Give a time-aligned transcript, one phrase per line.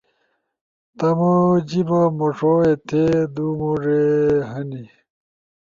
[0.97, 1.33] تمو
[1.67, 3.03] جیِبا مُوݜو ایتھے۔
[3.33, 4.01] دُو مُوڙے
[4.49, 4.83] ہنے۔